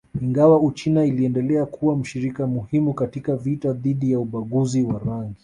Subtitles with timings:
[0.21, 5.35] Ingawa Uchina iliendelea kuwa mshirika muhimu katika vita dhidi ya ubaguzi wa rangi